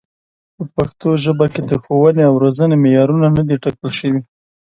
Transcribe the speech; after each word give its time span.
په 0.55 0.63
پښتو 0.75 1.09
ژبه 1.23 1.45
د 1.69 1.71
ښوونې 1.83 2.23
او 2.29 2.35
روزنې 2.43 2.75
معیارونه 2.83 3.27
نه 3.37 3.43
دي 3.47 3.55
ټاکل 3.63 3.89
شوي. 3.99 4.21